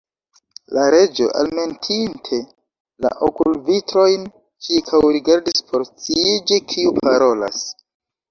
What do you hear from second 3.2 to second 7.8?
okulvitrojn, ĉirkaŭrigardis por sciiĝi kiu parolas.